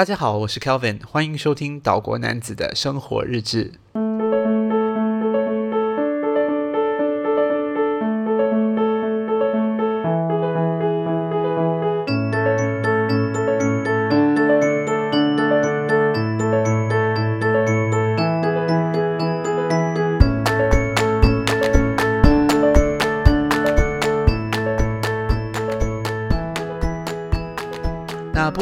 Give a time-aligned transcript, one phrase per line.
[0.00, 3.70] 大家好，我是 Kelvin，欢迎收听岛国男子的生活日志。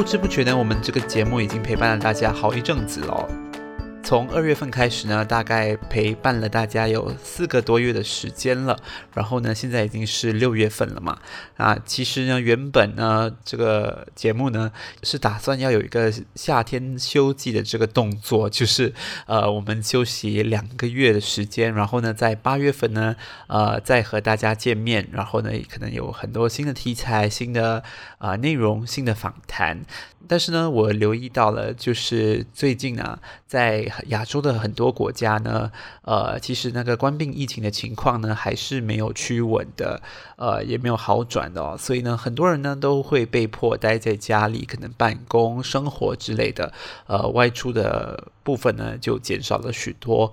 [0.09, 3.29] 知不觉呢，我们这个节目已经陪伴了大家好一阵子了。
[4.09, 8.75] 从二月份开始呢，大概陪伴了大家有四个多月的时间了。
[9.13, 11.19] 然后呢，现在已经是六月份了嘛。
[11.59, 18.95] 啊，其实呢，原本呢，这个节目呢是打算要有一个夏天休季的这个动作，就是
[19.27, 23.15] 呃，我们休息两个月的时间，然后呢，在八月份呢，
[23.49, 25.07] 呃，再和大家见面。
[25.13, 27.85] 然后呢，可能有很多新的题材、新的
[28.17, 29.83] 啊、内容、新的访谈。
[30.27, 35.71] 但是呢，我留意到了，就是最近呢，在亚洲的很多国家呢，
[36.03, 40.01] 呃，其实那个冠病疫情的情况呢，还是没有趋稳的，
[40.37, 41.77] 呃，也没有好转的哦。
[41.79, 46.73] 所以呢，很多人呢都会被迫待在家里，可能办公、生活之类的，
[47.07, 50.33] 呃，外出的部分呢就减少了许多。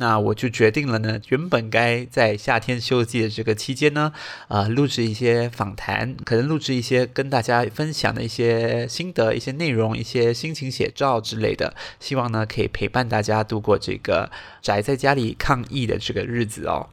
[0.00, 4.12] 那我就决定了呢，原本该在夏天休季的这个期间呢，
[4.46, 14.30] 啊、呃，录制一些访谈，可能录制一些跟大家分享的一些心得、一些内容、一些心情写照之类的，希望呢可以陪伴大家度过这个
[14.62, 16.88] 宅在家里抗疫的这个日子哦。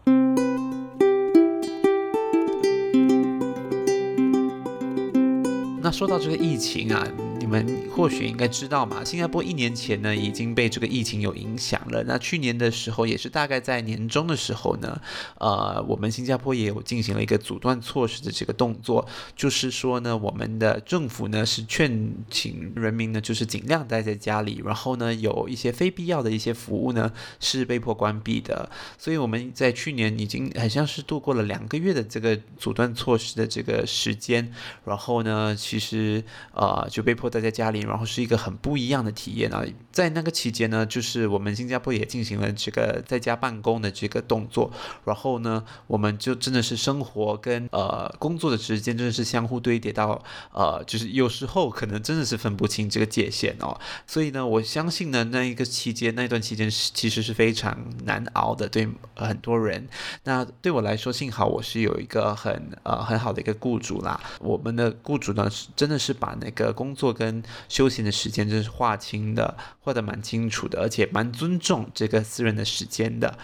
[5.81, 7.08] 那说到这个疫情啊。
[7.45, 7.63] 你们
[7.95, 12.03] 或许应该知道嘛，新加坡一年前呢已经被这个疫情有影响了。
[12.07, 14.99] 那去年的时候，也是大概在年中的时候呢，
[15.38, 28.67] 呃，我们新加坡也有进行了一个阻断措施的这个动作，就是说呢，我们的政府呢是劝请人民呢就是尽量待在家里，然后呢有一些非必要的一些服务呢是被迫关闭的。
[28.97, 34.51] 所以我们在去年已经好像是度过了两个月的这个阻断措施的这个时间，
[34.84, 37.34] 然后呢，其实呃就被迫。
[37.35, 39.63] 待在家里，然后是一个很不一样的体验啊！
[39.91, 44.72] 在那个期间呢，就是我们新加坡也进行了这个在家办公的这个动作，
[45.03, 50.22] 然后呢，我们就真的是生活跟呃工作的时间真的是相互堆叠到
[50.53, 53.79] 呃，就是有时候可能真的是分不清这个界限哦。
[54.06, 59.88] 所以呢，我相信呢，那一个期间那段期间是其实是非常难熬的，对很多人。
[60.23, 64.19] 那对我来说，幸好我是有一个很呃很好的一个雇主啦。
[64.40, 73.38] 我们的雇主呢，是真的是把那个工作跟跟休闲的时间真是划清的，划得蛮清楚的，而且蛮尊重这个私人的时间的。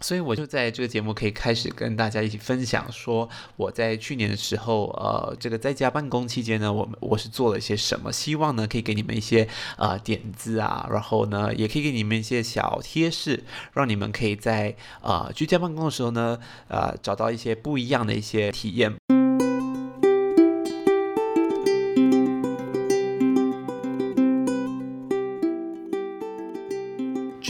[0.00, 16.38] 所以我就在这个节目可以开始跟大家一起分享，说我在去年的时候，呃，这个在家办公期间呢，我们我是做了一些什么，希望呢可以给你们一些呃点子啊，然后呢也可以给你们一些小贴士，让你们可以在呃居家办公的时候呢，
[16.68, 18.97] 呃找到一些不一样的一些体验。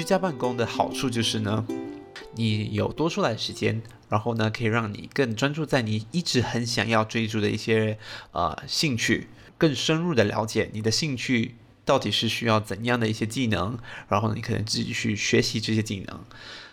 [0.08, 1.66] 家办公的好处就是呢，
[2.34, 7.98] 你有多出来的时间，然后呢，可以让你更专注在你一直很想要追逐的一些
[8.32, 16.24] 呃兴趣，更深入的了解你的兴趣到底是需要怎样的一些技能，然后你可能自己去学习这些技能。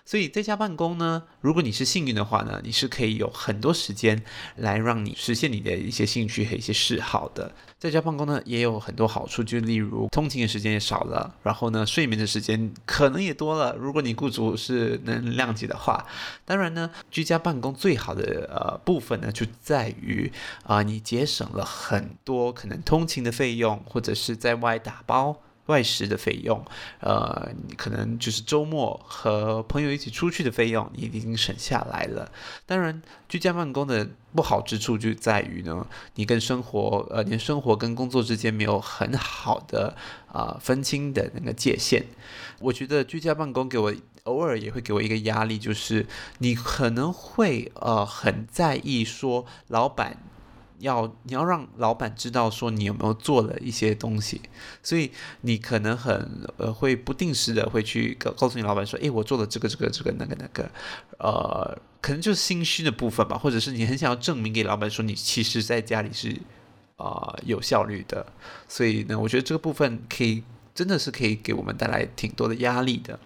[0.06, 4.24] 所以在家办公呢，如果你是幸运的话呢，你是可以有很多时间
[4.56, 7.52] 来让你实现你的一些兴趣和一些嗜好的。
[7.80, 13.76] 在家办公呢，也有很多好处，就例如通勤的时间也少了，然后呢，睡眠的时间可能也多了。
[13.76, 16.06] 如果你雇主是能谅解的话，
[16.46, 20.32] 当然呢，居家办公最好的呃部分呢，就在于
[20.64, 25.42] 啊、你节省了很多可能通勤的费用，或者是在外打包。
[25.68, 26.64] 外食的费用，
[27.00, 32.32] 呃，你可能就是周末和朋友一起出去的费用，你已经省下来了。
[32.66, 39.96] 当然，居家办公的不好之处就在于呢，你跟生活，呃，你生活跟工作之间没有很好的
[40.32, 42.06] 啊、分清的那个界限。
[42.60, 46.06] 我觉得居家办公给我偶尔也会给我一个压力，就是
[46.40, 50.18] 你可能会呃很在意说老板。
[50.80, 54.42] 要你要让老板知道说你有没有做了一些东西，
[54.84, 55.12] 所以
[55.42, 60.70] 你可能很呃会不定时的会去告告诉你老板说，诶，我做了这个这个这个那个那个，
[61.20, 66.30] 呃，可能就是心虚的部分吧，或者是你很想要证明给老板说你其实在家里是
[66.98, 68.26] 啊、呃、有效率的，
[68.68, 70.44] 所以呢，我觉得这个部分可以
[70.74, 73.20] 真的是可以给我们带来挺多的压力的。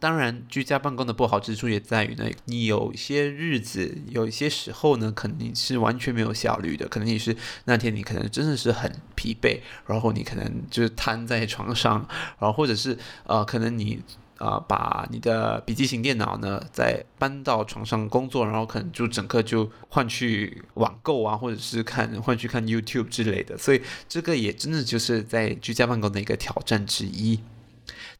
[0.00, 12.06] 当然，居家办公的不好之处也在于呢，你有些日子，有一些时候呢，可能你是完全没有效率的，可能你是那天你可能真的是很疲惫，然后你可能就是瘫在床上，
[12.38, 14.00] 然后或者是呃，可能你
[14.38, 27.40] 呃把你的笔记型电脑呢再搬到床上工作，然后可能就整个就换去网购啊，或者是看换去看 YouTube 之类的，所以这个也真的就是在居家办公的一个挑战之一。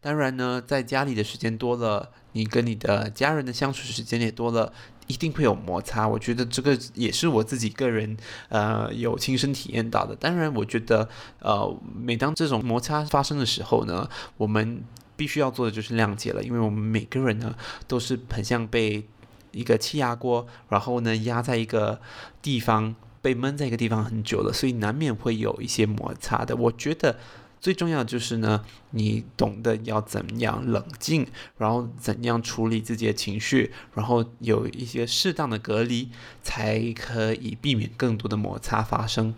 [0.00, 4.72] 当然呢，在家里的时间多了，你跟你的家人的相处时间也多了，
[5.06, 6.06] 一定会有摩擦。
[6.06, 8.16] 我觉得这个也是我自己个人
[8.48, 10.14] 呃有亲身体验到的。
[10.14, 11.08] 当然，我觉得
[11.40, 14.82] 呃每当这种摩擦发生的时候呢，我们
[15.16, 17.54] 必须要做的就是谅解了，因为我们每个人呢
[17.86, 19.04] 都是很像被
[19.52, 22.00] 一个气压锅，然后呢压在一个
[22.40, 26.54] 地方，被闷在一个地方很久了，所以难免会有一些摩擦的。
[26.56, 27.18] 我觉得。
[27.60, 31.26] 最重要就是呢，你懂得要怎样冷静，
[31.56, 36.10] 然后怎样处理自己的情绪，然后有一些适当的隔离，
[36.42, 39.34] 才可以避免更多的摩擦发生。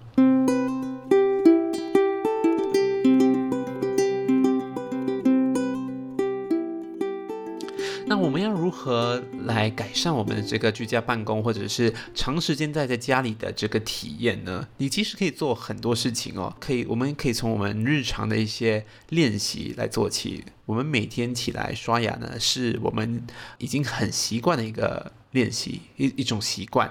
[8.82, 14.66] 何来改善我们的这个居家办公，或者是长时间待在家里的这个体验呢？
[14.78, 20.44] 你其实可以做很多事情哦，可以，我们可以从我们日常的一些练习来做起。
[20.70, 23.20] 我们每天起来刷牙呢，是我们
[23.58, 26.88] 已经很习惯的一个练习，一一种习惯。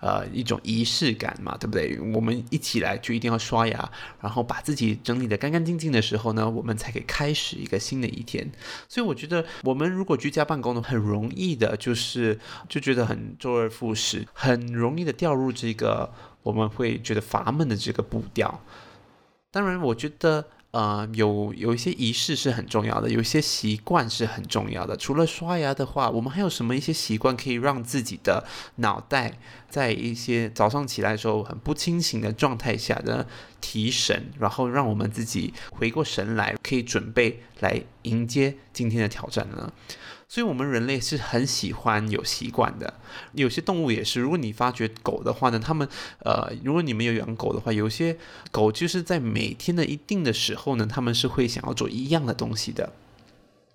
[0.00, 1.96] 呃，一种仪式感嘛，对不对？
[2.12, 3.90] 我们一起来就一定要刷牙，
[4.20, 8.50] 然后把自己整理得干干净净的时候呢，我们才可以开始一个新的一天。
[8.88, 12.38] 所以我觉得，我们如果居家办公呢，很容易的，就是
[12.68, 16.12] 就觉得很周而复始，很容易的掉入这个
[16.42, 18.60] 我们会觉得乏闷的这个步调。
[19.52, 20.44] 当然，我觉得。
[20.72, 24.96] 呃，有有一些仪式是很重要的，有一些习惯是很重要的。
[24.96, 28.46] 除了刷牙的话，我们还有什么一些习惯可以让自己的
[28.76, 29.38] 脑袋
[29.68, 33.26] 在一些早上起来的时候很不清醒的状态下的
[33.60, 39.70] 提神，然后让我们自己回过神来，可以准备来迎接今天的挑战呢？
[40.32, 42.94] 所以，我们人类是很喜欢有习惯的。
[43.34, 44.18] 有些动物也是。
[44.18, 45.86] 如果你发觉狗的话呢，它们
[46.20, 48.16] 呃，如果你们有养狗的话，有些
[48.50, 52.94] 狗就是在每天的一定的时候呢，它们是会想要做一样的东西的。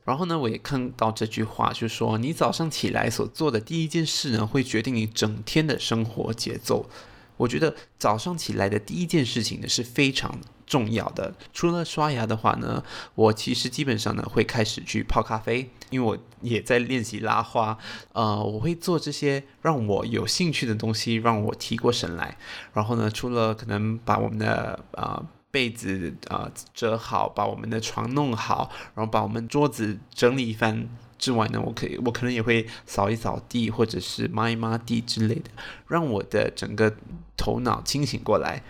[0.04, 6.90] 然后呢，我也看到这句话，就是说，你早上起来所做的第一件事呢，会决定你整天的生活节奏。
[7.38, 11.34] 我觉得早上起来的第一件事情呢，是非常重要的。
[11.52, 12.84] 除了刷牙的话呢，
[13.16, 17.76] 我其实基本上呢，会开始去泡咖啡，因为我也在练习拉花。
[18.14, 22.38] 呃，我会做这些让我有兴趣的东西，让我提过神来。
[22.74, 30.88] 然后呢，除了可能把我们的啊、被子啊、折好，把我们的床弄好，然后把我们桌子整理一番。
[31.20, 35.50] 之外呢，我可以，我可能也会扫一扫地，或者是抹一抹地之类的，
[35.88, 36.96] 让我的整个
[37.36, 38.62] 头脑清醒过来，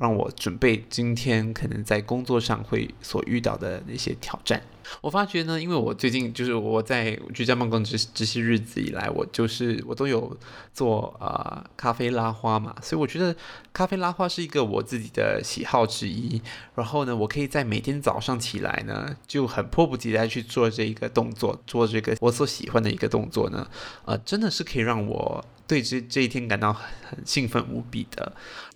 [0.00, 4.62] 让我准备今天可能在工作上会所遇到的那些挑战。
[5.02, 10.34] 我发觉呢，因为我最近就是我在居家办公这这些日子以来，我就是我都有
[10.72, 13.36] 做呃咖啡拉花嘛，所以我觉得
[13.74, 16.40] 咖啡拉花是一个我自己的喜好之一。
[16.74, 23.68] 然后呢，我可以在每天早上起来呢，就很迫不及待去做这一个动作，做这个我所喜欢的一个动作呢，
[24.06, 28.32] 呃，真的是可以让我对这这一天感到很很兴奋无比的。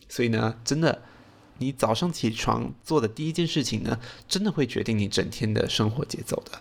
[0.06, 1.00] 所以呢，真的。
[1.58, 3.98] 你早上起床做的第一件事情呢，
[4.28, 6.60] 真的会决定你整天的生活节奏的。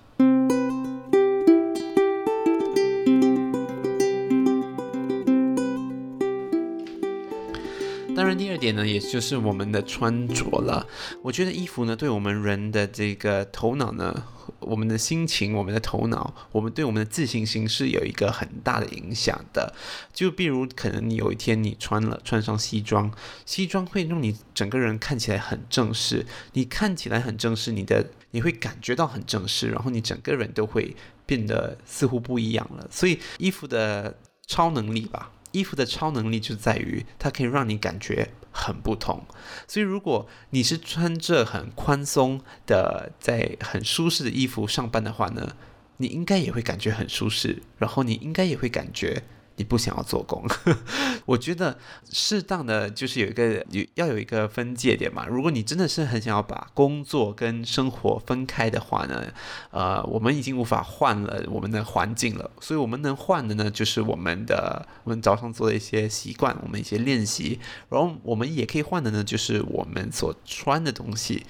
[8.16, 10.86] 当然，第二点呢，也就是我们的穿着了。
[11.24, 14.24] 我觉得衣服呢，对我们人的这个头脑呢。
[14.64, 19.74] 我们的心情、我们的头脑、我们对我们的自信心是有一个很大的影响的。
[20.14, 23.12] 就比如，可能你有一天你穿了穿上西装，
[23.46, 26.26] 西装会让你整个人看起来很正式。
[26.54, 32.88] 你看起来很正式，你的你会感觉到很正式，然后你整个人都会变得似乎不一样了。
[32.90, 34.18] 所以，衣服的
[34.48, 35.32] 超能力吧。
[35.52, 39.26] 衣服的超能力就在于它可以让你感觉很不同，
[39.68, 45.56] 所以如果你是穿着很宽松的，在很舒适的衣服上班的话呢，
[45.98, 49.24] 你应该也会感觉很舒适，然后你应该也会感觉。
[49.56, 50.44] 你不想要做工，
[51.26, 51.78] 我觉得
[52.12, 55.28] 适当的就是有一个有要有一个分界点嘛。
[55.28, 59.32] 如果你真的是很想要把工作跟生活分开的话呢，
[59.70, 71.46] 呃，我们已经无法换了我们的环境了，所以我们能换的呢，就是我们的我们早上做的一些习惯，我们一些练习，然后我们也可以换的呢，就是我们所穿的东西。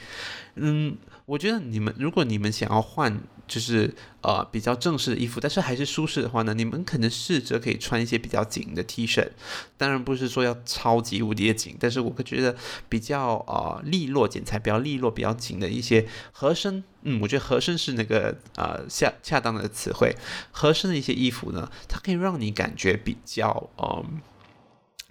[0.56, 9.30] 嗯，我觉得你们如果你们想要换，就是呃比较正式的衣服，但是还是舒适的话呢，你们可能试着可以穿一些比较紧的 T 恤，
[9.78, 12.56] 当然不是说要超级无敌的紧，但是我会觉得
[12.88, 20.16] 比较呃利落剪裁比较利落比较紧的一些合身，嗯，我觉得合身是那个呃恰恰当的词汇，
[20.52, 24.06] 合身的一些衣服呢，它可以让你感觉比较嗯、呃、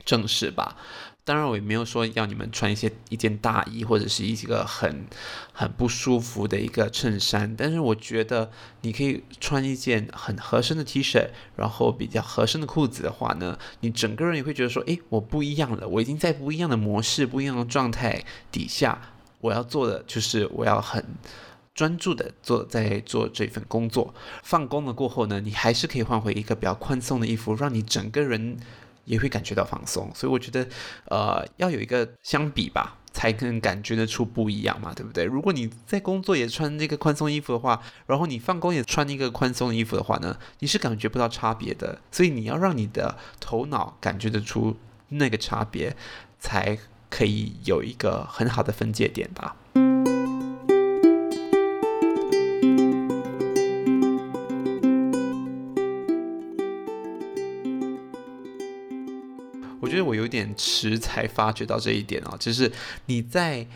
[0.04, 0.76] 正式吧。
[1.24, 5.06] 当然，我也没有说要你们穿一些一件大衣或者是一个很
[5.52, 7.54] 很不舒服的一个衬衫。
[7.56, 8.50] 但是我觉得
[8.80, 21.04] 你可以穿一件很合身的 T 恤，然后比较合身的裤子的话呢，你整个人也会觉得说，诶，我不一样了，我已经在不一样的模式、不一样的状态底下，我要做的就是我要很
[21.72, 24.12] 专注的做在做这份工作。
[24.42, 28.56] 放工了过后呢，你还是可以换回一个比较宽松的衣服，让你整个人。
[29.04, 30.66] 也会感觉到放松，所以我觉得，
[31.06, 35.24] 呃，要有一个相比吧，才能感觉得出不一样嘛，对不对？
[35.24, 42.00] 如果你在工作也穿那个宽松衣服的话，然后你放工也穿一个宽松的衣服的话呢，你是感觉不到差别的。
[42.10, 44.76] 所以你要让你的头脑感觉得出
[45.08, 45.96] 那个差别，
[46.38, 46.78] 才
[47.10, 49.56] 可以有一个很好的分界点吧。
[59.82, 62.70] 我觉得我有点迟才发觉到这一点哦，就是
[63.06, 63.66] 你在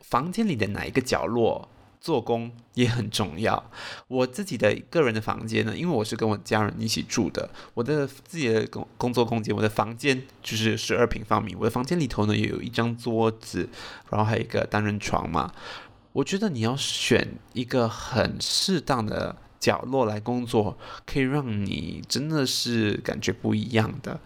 [0.00, 1.68] 房间里的哪一个角落
[2.00, 3.70] 做工也很重要。
[4.08, 13.68] 我自己的个人的房间呢，因为我是跟我家人一起住的，我的自己的工工作空间，我的房间就是十二平方米，我的房间里头呢也有一张桌子，
[14.10, 15.52] 然后还有一个单人床嘛。
[16.14, 20.76] 我觉得你要选一个很适当的角落来工作，
[21.06, 24.18] 可以让你真的是感觉不一样的。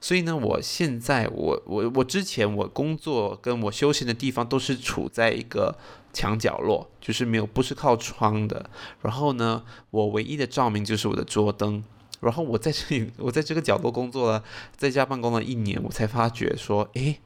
[0.00, 5.76] 所以呢，我现在我我我之前我工作跟我休息的地方都是处在一个
[6.12, 8.70] 墙角落，就是没有不是靠窗的。
[9.02, 11.82] 然后呢，我唯一的照明就是我的桌灯。
[12.20, 14.44] 然后我在这里， 我在这个角落工作了，
[14.76, 17.18] 在家办公了一年，我才发觉说，诶，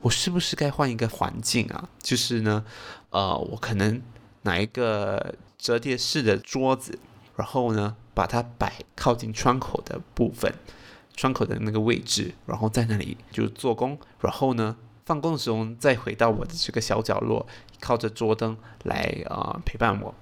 [0.00, 1.88] 我是不是该换一个环境啊？
[2.02, 2.64] 就是呢，
[3.10, 4.02] 呃，我可能
[4.46, 6.98] 拿一个折叠式的桌子，
[7.36, 10.54] 然后呢，把它摆靠近窗口的部分。
[11.14, 17.46] 窗口的那个位置，然后在那里就做工，然后呢，放工的时候再回到我的这个小角落，
[17.80, 20.14] 靠着桌灯来啊、陪伴我。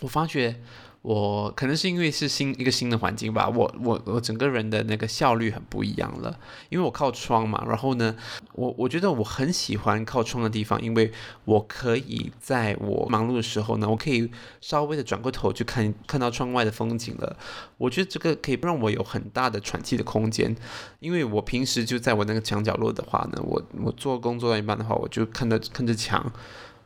[0.00, 0.60] 我发觉。
[1.02, 8.14] 我可能是因为是新一个新的环境吧，我我我整个人的那个效率很不一样了，因为我靠窗嘛，然后呢，
[8.52, 11.10] 我我觉得我很喜欢靠窗的地方，因为
[11.44, 14.30] 我可以在我忙碌的时候呢，我可以
[14.60, 17.36] 稍微的转过头去看看到窗外的风景了。
[17.78, 20.54] 我觉得这个可以让我有很大的喘气的空间，
[21.00, 26.32] 因为我平时就在我那个墙角落的话呢，我我做工作到一半的话，我就看着看着墙，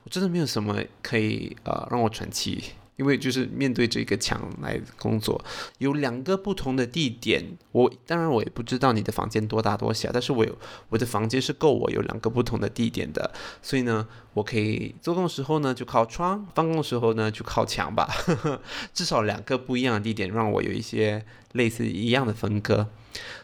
[0.05, 2.65] 我真的没有什么可以呃让我喘气。
[2.97, 5.43] 因为就是面对这个墙来工作，
[5.79, 7.45] 有两个不同的地点。
[7.73, 13.31] 我当然我也不知道你的房间多大多小，但是我有我的房间是够我有两个不同的地点的。
[13.61, 18.09] 所以呢，我可以做工的时候呢就靠窗，办公的时候呢就靠墙吧。
[18.95, 21.23] 至少两个不一样的地点，让我有一些
[21.53, 22.89] 类似一样的分割。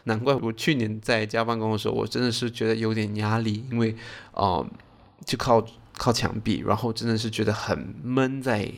[0.05, 3.95] 难怪我去年在家办公的时候，我真的是觉得有点压力，因为
[4.33, 4.65] 呃
[5.25, 5.63] 就靠
[5.95, 8.71] 靠墙壁，然后真的是觉得很闷在。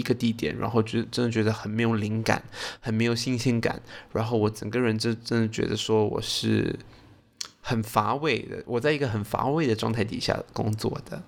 [0.00, 2.42] 一个地点，然后就真的觉得很没有灵感，
[2.80, 3.80] 很没有新鲜感，
[4.12, 6.76] 然后我整个人就真的觉得说我是
[7.60, 11.22] 很乏味的，我在一个很乏味的状态底下工作的。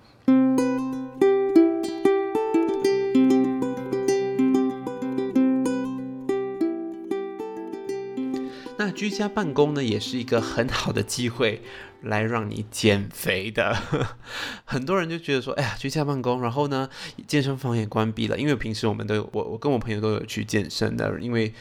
[9.03, 11.61] 居家办公呢，也是一个很好的机会。
[12.03, 13.77] 来让你减肥的，
[14.65, 16.89] 很多人就觉得说，哎呀，居家办公，然后呢，
[17.29, 18.37] 健身房也关闭了。
[18.37, 21.53] 因为平时我们都有，我我跟我朋友都有去健身的，因为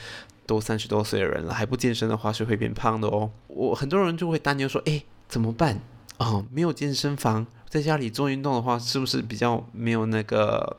[0.47, 3.31] 都三十多岁的人了，还不健身的话是会变胖的哦。
[3.47, 5.79] 我很多人就会担忧说，哎，怎么办？
[6.17, 10.77] 哦，没有健身房，在家里做运动的话，是不是比较没有那个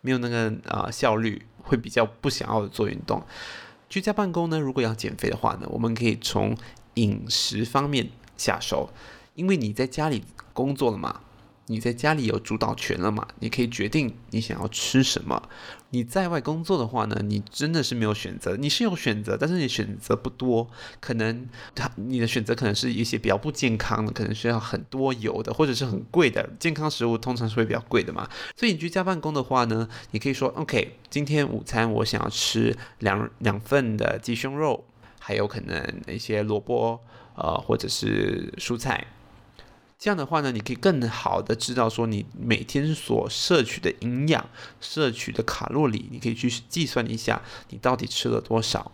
[0.00, 1.42] 没有那个啊、效率？
[1.62, 3.22] 会比较不想要做运动。
[3.90, 6.56] 居家办公呢，如果要减肥的话呢，我们可以从
[6.94, 8.08] 饮食方面。
[8.36, 8.88] 下手，
[9.34, 11.20] 因为你在家里工作了嘛，
[11.70, 15.40] 你在家里有主导权了嘛，你可以决定你想要吃什么。
[15.90, 26.50] 你在外工作的话呢，你真的是没有选择，你是有选择，但是你选择不多，可能他你的选择可能是一些比较不健康的，可能需要很多油的，或者是很贵的。
[26.58, 34.84] 健康食物通常是会比较贵的嘛，所以你居家办公的话呢，你可以说，OK，今天午餐我想要吃两两份的鸡胸肉，
[35.20, 37.00] 还有可能一些萝卜。
[37.36, 39.06] 呃，或者是蔬菜，
[40.00, 44.48] 这样的话呢，你可以更好的知道说你每天所摄取的营养、
[44.80, 48.90] 摄取的卡路里，你可以去计算一下你到底吃了多少。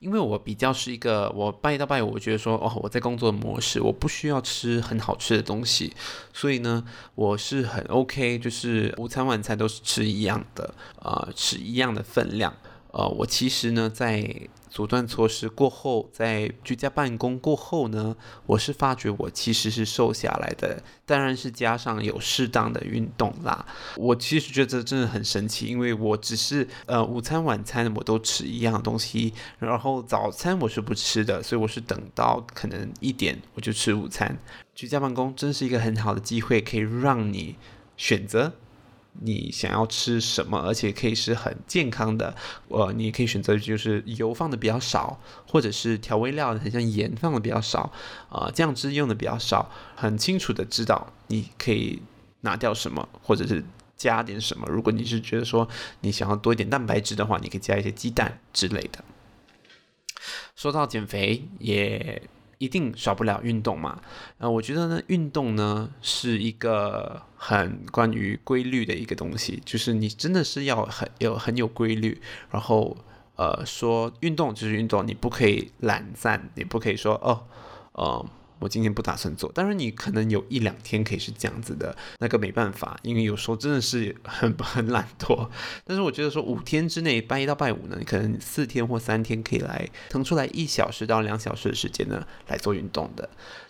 [0.00, 5.92] 因为我比较是一个，我拜一到拜五，我觉得说哦，我在工作模式，我不需要吃很好吃的东西，
[6.32, 6.82] 所以呢，
[7.14, 12.54] 我是很 OK，就是午餐晚餐都是吃一样的，呃，吃一样的分量。
[12.96, 18.14] 呃，我其实呢，在阻断措施过后，在居家办公过后呢，
[18.46, 23.66] 我是发觉我其实是瘦下来的，当然是加上有适当的运动啦。
[23.96, 34.38] 我其实觉得真的很神奇，因为我只是呃午餐晚餐我都吃一样东西，然后早餐我是不吃的，所以我是等到可能一点我就吃午餐。
[34.72, 37.56] 居家办公真是一个很好的机会，可以让你
[37.96, 38.52] 选择。
[39.20, 42.34] 你想要吃什么，而且可以是很健康的，
[42.68, 45.18] 呃，你可以选择就是油放的比较少，
[45.48, 47.92] 或者是调味料很像盐放的比较少，
[48.28, 52.02] 啊、呃，酱汁用的比较少，很清楚的知道你可以
[52.40, 53.64] 拿掉什么，或者是
[53.96, 54.66] 加点什么。
[54.68, 55.68] 如果你是觉得说
[56.00, 59.04] 你想要多一点蛋白质的话，你可以加一些鸡蛋之类的。
[60.56, 62.22] 说到减肥也。
[62.58, 64.00] 一定少不了运动嘛？
[64.38, 72.20] 呃，我觉得呢，运动呢是一个很关于规律的一个东西，就是你真的是要很有很有规律，
[72.50, 72.96] 然后
[73.36, 77.44] 呃，说运动就是运动，你不可以懒散，你不可以说哦，
[77.92, 78.26] 呃。
[78.58, 85.48] 我今天不打算做，当然你可能有一两天可以是这样子的，那个没办法，因为有时候真的是很很懒惰。
[85.84, 93.28] 但是我觉得说五天之内，拜一到拜五呢，你可能四天或三天可以来腾出来一小时到两小时的时间呢来做运动的。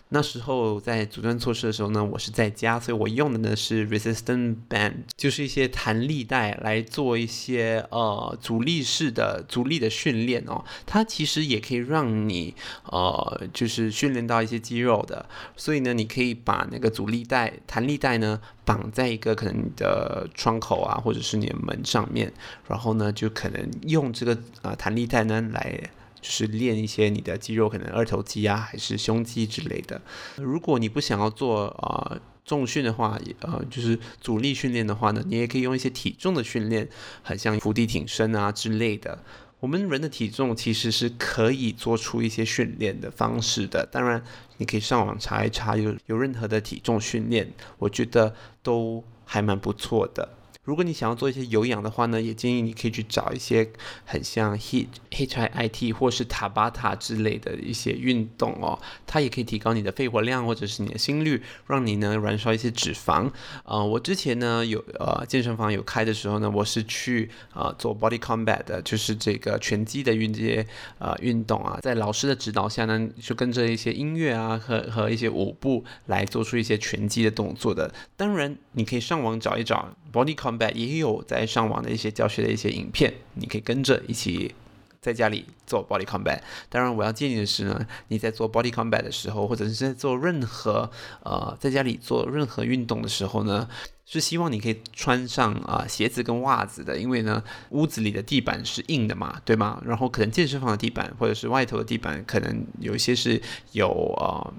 [0.09, 10.63] 那时候在阻断措施的时候呢，我是在家，所以我用的呢是 resistant band，就是一些弹力带来做一些呃阻力式的阻力的训练哦。
[10.85, 15.25] 它其实也可以让你呃就是训练到一些肌肉的，
[15.57, 22.31] 所以呢，你可以把那个阻力带弹力带呢绑在一个可能你的窗口啊，或者是你的门上面，
[22.67, 25.89] 然后呢就可能用这个呃弹力带呢来。
[26.25, 30.01] 就是练一些你的肌肉，可能二头肌啊，还是胸肌之类的。
[30.37, 36.89] 如果你不想要做啊、呃、重训的话，呃，就是阻力训练的话呢，你也可以用一些体重的训练，
[37.21, 39.19] 很像伏地挺身啊之类的。
[39.59, 43.87] 我们人的体重其实是可以做出一些训练的方式的。
[43.91, 44.23] 当然，
[44.57, 48.33] 你可以上网查一查，有有任何的体重训练，我觉得
[48.63, 50.29] 都还蛮不错的。
[50.65, 53.71] 如果你想要做一些有氧的话呢，也建议你可以去找一些
[54.03, 63.31] 很像 HIIT、HIIT 或是塔巴塔之类的一些运动哦，它也可以提高你的肺活量或者是你的心率，让你呢燃烧一些脂肪。
[63.63, 70.65] 呃，我之前呢有呃健身房有开的时候呢，我是去呃做 Body Combat 的，就是这个拳击的运这些
[70.97, 77.93] 呃运动啊，在老师的指导下呢，就跟着一些音乐啊和和一些舞步来做出一些拳击的动作的。
[78.17, 80.73] 当然，你可以上网找一找 Body Combat。
[80.73, 84.53] 也有在上网的一些教学的一些影片，你可以跟着一起
[85.01, 86.39] 在家里做 body combat。
[86.69, 90.89] 当然，我要建议的是呢，你在做 body combat 的时候，或者是在做任何
[91.23, 93.67] 呃在家里做任何运动的时候呢，
[94.05, 99.81] 是希望你可以穿上啊、鞋子跟袜子的，因为呢屋子里的地板是硬的嘛，对吗？
[99.85, 104.53] 然后可能健身房的地板或者是外头的地板，可能有一些是有呃。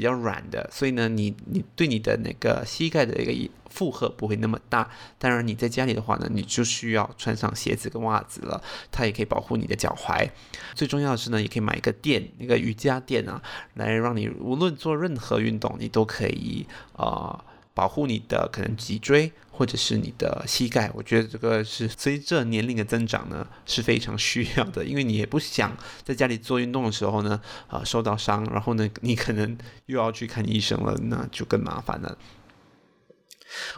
[0.00, 4.88] 比较软的，所以呢，你你对你的那个膝盖的一个负荷不会那么大。
[5.18, 10.26] 当然，你在家里的话呢，你就需要穿上鞋子跟袜子了，它也可以保护你的脚踝。
[10.74, 13.42] 最重要的是呢，也可以买一个垫，那个瑜伽垫啊，
[13.74, 17.44] 来让你无论做任何运动，你都可以啊。
[17.72, 32.16] 保护你的可能脊椎或者是你的膝盖，我觉得这个是随着年龄的增长呢是非常需要的，因为你也不想在家里做运动的时候呢啊、受到伤，然后呢你可能又要去看医生了，那就更麻烦了。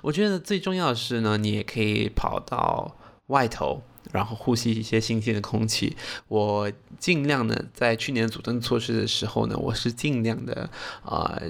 [0.03, 5.97] 我觉得最重要的是呢，你也可以跑到外头，然后呼吸一些新鲜的空气。
[6.29, 10.71] 我尽量呢在去年阻断措施的时候呢，我是尽量的
[11.05, 11.43] 啊。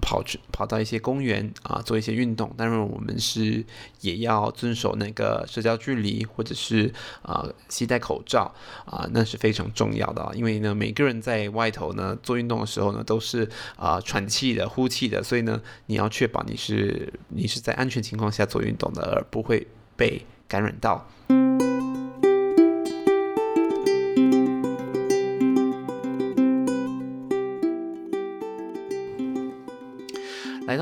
[0.00, 2.52] 跑去跑到一些公园啊，做一些运动。
[2.56, 3.64] 当然，我们是
[4.00, 8.52] 也要遵守那个社交距离，或者是啊，携带口罩
[8.84, 10.30] 啊，那是非常重要的。
[10.34, 21.06] 因为呢，每个人在外头呢做运动的时候呢，都是啊喘气的、呼气的，所以呢，你要确保你是你是在安全情况下做运动的，而不会被感染到。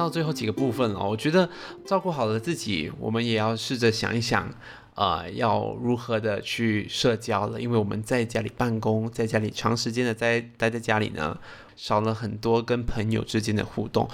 [0.07, 1.51] 到最后几个部分了，我觉得
[1.85, 4.49] 照顾好了自己，我们也要试着想一想，
[4.95, 11.37] 呃要如何的去社交了，因为我们在家里办公，在家里长时间的在待在家里呢，
[11.75, 14.09] 少了很多跟朋友之间的互动。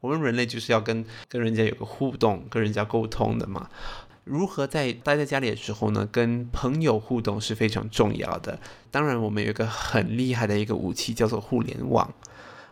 [0.00, 3.68] 我们人类就是要跟跟人家有个互动，跟人家沟通的嘛。
[4.22, 8.60] 如何在待在家里的时候呢，跟朋友互动是非常重要的。
[8.92, 12.08] 当然，我们有一个很厉害的一个武器，叫做互联网。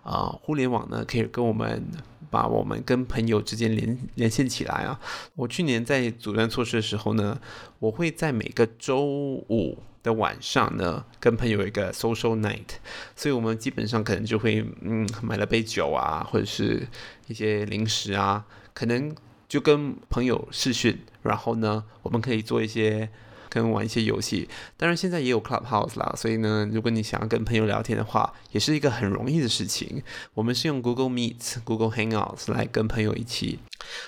[0.02, 1.84] 啊、互联网呢，可以跟我们
[2.30, 4.98] 把我们跟朋友之间连连线起来啊。
[5.34, 7.40] 我去年在阻断措施的时候呢，
[7.78, 12.68] 我会在每个周五的晚上呢，跟朋友一个 social night，
[13.14, 16.86] 所以我们基本上可能就会嗯买了杯酒啊，或者是
[17.26, 19.14] 一些零食啊，可能
[19.48, 23.10] 就跟朋友试训，然后呢，我们可以做一些。
[23.50, 30.02] 跟玩一些游戏，当然现在也有 Clubhouse 啦，所以呢，如果你想要跟朋友聊天的话，也是一个很容易的事情。
[30.34, 33.58] 我们是用 Google Meet、Google Hangouts 来跟朋友一起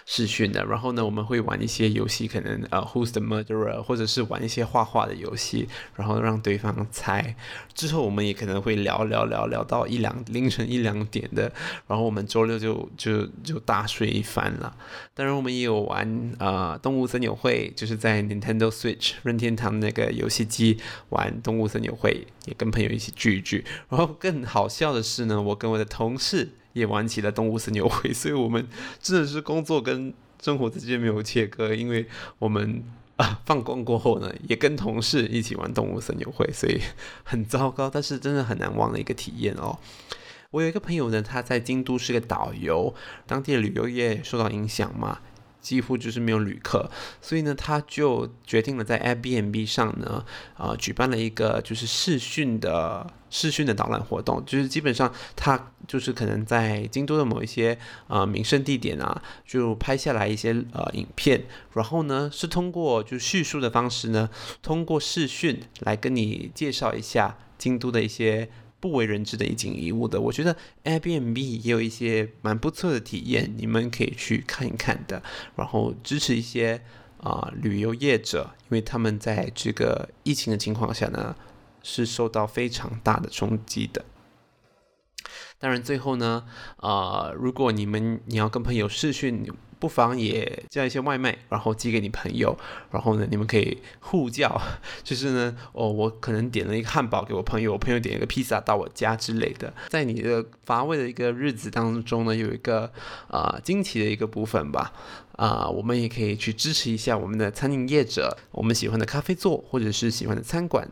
[0.07, 7.35] 视讯的，然后呢，我们会玩一些游戏，可能呃 Who's the Murderer，或者是玩一些画画的游戏，然后让对方猜。
[7.75, 11.53] 之后我们也可能会聊聊聊聊到一两凌晨一两点的，
[11.89, 14.77] 然后我们周六就就就大睡一番了。
[15.15, 19.15] 当然我们也有玩呃动物森友会，就是在 Nintendo Switch。
[19.33, 20.77] 任天堂那个游戏机
[21.09, 23.65] 玩动物森友会，也跟朋友一起聚一聚。
[23.89, 28.69] 然后更好笑的是呢，我跟我的同事也玩起了动物森友会，所以我们
[29.01, 32.07] 真的是工作跟生活之间没有切割，因为
[32.39, 32.85] 我们
[33.17, 36.79] 啊放工过后呢，也跟同事一起玩动物森友会，所以
[37.25, 39.79] 很糟糕，但是真的很难忘的一个体验哦。
[40.51, 42.95] 我有一个朋友呢，他在京都是个导游，
[43.27, 45.21] 当地的旅游业受到影响嘛。
[45.63, 46.91] 几乎就是没有旅客，
[47.23, 50.25] 所以呢，他就决定了在 Airbnb 上呢，
[50.59, 64.29] 呃，举办了一个就是视讯的视讯的导览活动，就是基本上他就是可能在京都的某一些呃名胜地点啊，就拍下来一些呃影片，然后呢是通过就叙述的方式呢，
[64.61, 68.51] 通过视讯来跟你介绍一下京都的一些。
[68.83, 75.23] 不为人知的一景一物的，我觉得 Airbnb 也有一些蛮不错的体验，你们可以去看一看的。
[75.55, 76.83] 然后支持一些
[77.19, 81.37] 啊、旅游业者，因为他们在这个疫情的情况下呢，
[81.85, 84.05] 是受到非常大的冲击的。
[85.61, 86.45] 当然，最后呢，
[86.79, 89.47] 啊、如果你们你要跟朋友视讯。
[89.83, 92.57] 不妨也叫一些外卖，然后寄给你朋友，
[92.93, 94.63] 然后呢，你们可以互叫，
[95.03, 99.75] 就是呢，哦，我可能点了一个汉堡给我朋友，我朋友点一个披萨到我家之类的。
[99.89, 102.93] 在你的乏味的一个日子当中呢，有一个
[103.27, 104.93] 啊、惊奇的一个部分吧，
[105.33, 110.89] 啊、我们也可以去支持一下我们的餐饮业者，我们喜欢的咖啡座或者是喜欢的餐馆。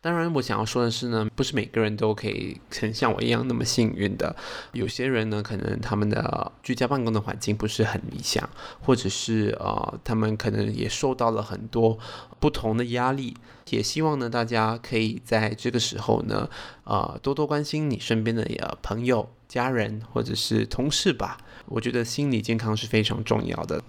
[0.00, 2.60] 当然，我想要说的是呢，不是每个人都可以
[2.92, 4.34] 像我一样那么幸运的。
[4.72, 8.48] 有些人呢，可能他们的居家办公的环境不是很理想，
[8.80, 11.98] 或者是呃，他们可能也受到了很多
[12.40, 13.36] 不同的压力。
[13.70, 16.50] 也希望呢，大家可以在这个时候呢，
[16.84, 21.38] 呃，多多关心你身边的呃朋友、家人或者是同事吧。
[21.66, 23.82] 我觉得心理健康是非常重要的。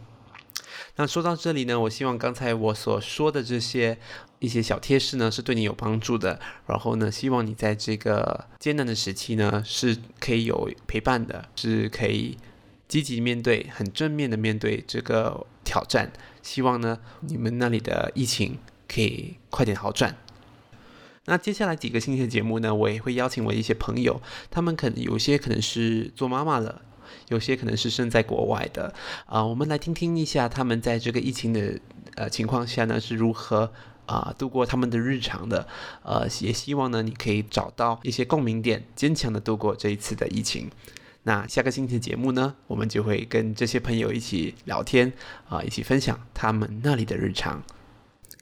[0.96, 3.98] 那说到这里呢，我希望刚才我所说的这些
[4.44, 6.38] 一些小贴士呢，是对你有帮助的。
[6.68, 12.38] 然后呢，希望你在这个艰难的时期呢，是可以有陪伴的，是可以
[12.90, 16.12] 积极面对、很正面的面对这个挑战。
[16.42, 18.60] 希望呢，你们那里的疫情
[18.94, 20.18] 可以快点好转。
[21.24, 26.82] 那接下来几个星期的节目呢，我也会邀请我一些朋友，他们可能有些可能是做妈妈了。
[27.30, 28.94] 有些可能是身在国外的，
[29.28, 31.80] 啊、我们来听听一下他们在这个疫情的
[32.16, 33.72] 呃情况下呢是如何
[34.06, 35.68] 啊、度过他们的日常的，
[36.04, 40.70] 呃，也希望呢你可以找到一些共鸣点，坚强的度过这一次的疫情。
[41.24, 45.14] 那下个星期的节目呢，我们就会跟这些朋友一起聊天
[45.48, 47.64] 啊、一起分享他们那里的日常。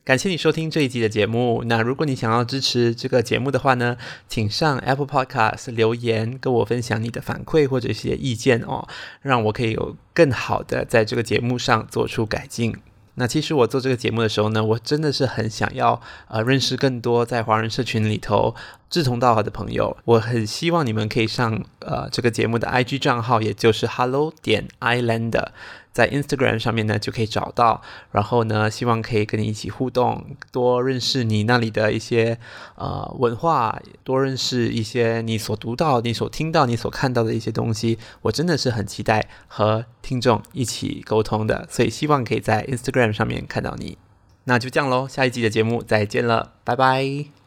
[0.03, 1.63] 感谢你收听这一集的节目。
[1.67, 3.97] 那如果你想要支持这个节目的话呢，
[4.27, 8.87] 请上 Apple Podcast 留言跟我分享你的反馈或者一些意见哦，
[9.21, 12.75] 让我可以有更好的在这个节目上做出改进。
[13.21, 18.55] 那其实我做这个节目的时候呢，我真的是很想要呃认识更多在华人社群里头
[18.89, 19.95] 志同道合的朋友。
[20.05, 25.49] 我很希望你们可以上呃这个节目的 IG 账号，也就是 Hello 点 Islander。
[25.91, 32.37] 在 Instagram 上面呢，就可以找到，然后呢，希望可以跟你一起互动，多认识你那里的一些
[32.75, 37.97] 呃文化，多认识一些你所读到、你所听到、你所看到的一些东西。
[38.21, 43.97] 我真的是很期待和听众一起沟通的，所以希望可以在 Instagram 上面看到你。
[44.45, 47.40] 那就这样喽，下一集的节目再见了，拜拜。